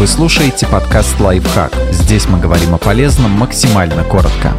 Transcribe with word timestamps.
Вы 0.00 0.06
слушаете 0.06 0.66
подкаст 0.66 1.20
«Лайфхак». 1.20 1.74
Здесь 1.90 2.26
мы 2.26 2.40
говорим 2.40 2.74
о 2.74 2.78
полезном 2.78 3.32
максимально 3.32 4.02
коротко. 4.02 4.54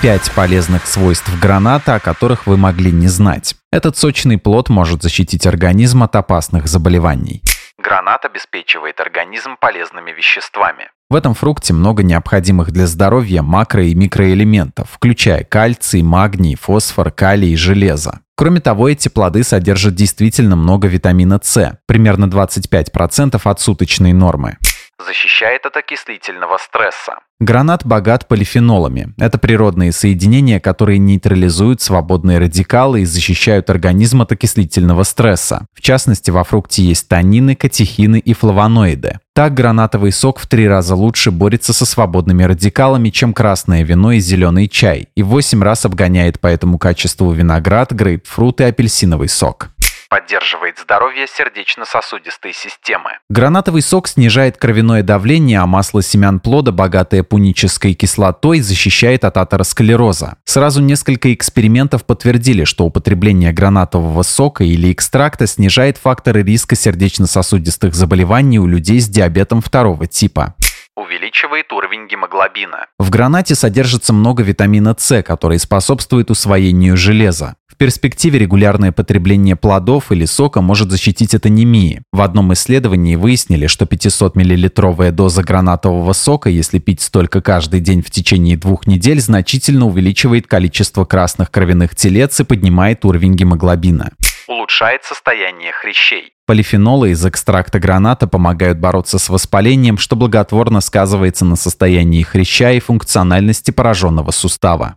Пять 0.00 0.32
полезных 0.34 0.86
свойств 0.86 1.28
граната, 1.38 1.96
о 1.96 2.00
которых 2.00 2.46
вы 2.46 2.56
могли 2.56 2.90
не 2.92 3.08
знать. 3.08 3.56
Этот 3.70 3.98
сочный 3.98 4.38
плод 4.38 4.70
может 4.70 5.02
защитить 5.02 5.46
организм 5.46 6.02
от 6.02 6.16
опасных 6.16 6.66
заболеваний. 6.66 7.42
Гранат 7.76 8.24
обеспечивает 8.24 9.00
организм 9.00 9.58
полезными 9.60 10.10
веществами. 10.10 10.88
В 11.14 11.16
этом 11.16 11.34
фрукте 11.34 11.72
много 11.72 12.02
необходимых 12.02 12.72
для 12.72 12.88
здоровья 12.88 13.40
макро- 13.40 13.86
и 13.86 13.94
микроэлементов, 13.94 14.88
включая 14.90 15.44
кальций, 15.44 16.02
магний, 16.02 16.56
фосфор, 16.56 17.12
калий 17.12 17.52
и 17.52 17.56
железо. 17.56 18.18
Кроме 18.36 18.58
того, 18.58 18.88
эти 18.88 19.08
плоды 19.08 19.44
содержат 19.44 19.94
действительно 19.94 20.56
много 20.56 20.88
витамина 20.88 21.38
С, 21.40 21.78
примерно 21.86 22.24
25% 22.24 23.40
от 23.44 23.60
суточной 23.60 24.12
нормы. 24.12 24.58
Защищает 25.06 25.64
от 25.66 25.76
окислительного 25.76 26.58
стресса. 26.58 27.20
Гранат 27.38 27.86
богат 27.86 28.26
полифенолами. 28.26 29.14
Это 29.16 29.38
природные 29.38 29.92
соединения, 29.92 30.58
которые 30.58 30.98
нейтрализуют 30.98 31.80
свободные 31.80 32.38
радикалы 32.38 33.02
и 33.02 33.04
защищают 33.04 33.70
организм 33.70 34.22
от 34.22 34.32
окислительного 34.32 35.04
стресса. 35.04 35.66
В 35.74 35.80
частности, 35.80 36.32
во 36.32 36.42
фрукте 36.42 36.82
есть 36.82 37.06
танины, 37.06 37.54
катехины 37.54 38.18
и 38.18 38.32
флавоноиды. 38.32 39.20
Так, 39.34 39.52
гранатовый 39.52 40.12
сок 40.12 40.38
в 40.38 40.46
три 40.46 40.68
раза 40.68 40.94
лучше 40.94 41.32
борется 41.32 41.72
со 41.72 41.84
свободными 41.84 42.44
радикалами, 42.44 43.10
чем 43.10 43.34
красное 43.34 43.82
вино 43.82 44.12
и 44.12 44.20
зеленый 44.20 44.68
чай, 44.68 45.08
и 45.16 45.24
в 45.24 45.26
8 45.26 45.60
раз 45.60 45.84
обгоняет 45.84 46.38
по 46.38 46.46
этому 46.46 46.78
качеству 46.78 47.32
виноград, 47.32 47.90
грейпфрут 47.90 48.60
и 48.60 48.64
апельсиновый 48.64 49.28
сок 49.28 49.73
поддерживает 50.14 50.78
здоровье 50.78 51.26
сердечно-сосудистой 51.26 52.52
системы. 52.52 53.18
Гранатовый 53.28 53.82
сок 53.82 54.06
снижает 54.06 54.56
кровяное 54.56 55.02
давление, 55.02 55.58
а 55.58 55.66
масло 55.66 56.04
семян 56.04 56.38
плода, 56.38 56.70
богатое 56.70 57.24
пунической 57.24 57.94
кислотой, 57.94 58.60
защищает 58.60 59.24
от 59.24 59.36
атеросклероза. 59.38 60.36
Сразу 60.44 60.80
несколько 60.80 61.34
экспериментов 61.34 62.04
подтвердили, 62.04 62.62
что 62.62 62.84
употребление 62.84 63.52
гранатового 63.52 64.22
сока 64.22 64.62
или 64.62 64.92
экстракта 64.92 65.48
снижает 65.48 65.98
факторы 65.98 66.44
риска 66.44 66.76
сердечно-сосудистых 66.76 67.92
заболеваний 67.92 68.60
у 68.60 68.68
людей 68.68 69.00
с 69.00 69.08
диабетом 69.08 69.62
второго 69.62 70.06
типа 70.06 70.54
увеличивает 70.96 71.72
уровень 71.72 72.06
гемоглобина. 72.06 72.86
В 72.98 73.10
гранате 73.10 73.54
содержится 73.54 74.12
много 74.12 74.42
витамина 74.42 74.94
С, 74.96 75.22
который 75.22 75.58
способствует 75.58 76.30
усвоению 76.30 76.96
железа. 76.96 77.56
В 77.74 77.76
перспективе 77.76 78.38
регулярное 78.38 78.92
потребление 78.92 79.56
плодов 79.56 80.12
или 80.12 80.26
сока 80.26 80.60
может 80.60 80.92
защитить 80.92 81.34
от 81.34 81.46
анемии. 81.46 82.02
В 82.12 82.22
одном 82.22 82.52
исследовании 82.52 83.16
выяснили, 83.16 83.66
что 83.66 83.84
500-миллилитровая 83.84 85.10
доза 85.10 85.42
гранатового 85.42 86.12
сока, 86.12 86.50
если 86.50 86.78
пить 86.78 87.00
столько 87.00 87.42
каждый 87.42 87.80
день 87.80 88.00
в 88.00 88.12
течение 88.12 88.56
двух 88.56 88.86
недель, 88.86 89.20
значительно 89.20 89.86
увеличивает 89.86 90.46
количество 90.46 91.04
красных 91.04 91.50
кровяных 91.50 91.96
телец 91.96 92.38
и 92.38 92.44
поднимает 92.44 93.04
уровень 93.04 93.34
гемоглобина 93.34 94.12
улучшает 94.46 95.04
состояние 95.04 95.72
хрящей. 95.72 96.32
Полифенолы 96.46 97.10
из 97.10 97.24
экстракта 97.24 97.78
граната 97.78 98.26
помогают 98.26 98.78
бороться 98.78 99.18
с 99.18 99.28
воспалением, 99.28 99.98
что 99.98 100.16
благотворно 100.16 100.80
сказывается 100.80 101.44
на 101.44 101.56
состоянии 101.56 102.22
хряща 102.22 102.72
и 102.72 102.80
функциональности 102.80 103.70
пораженного 103.70 104.30
сустава. 104.30 104.96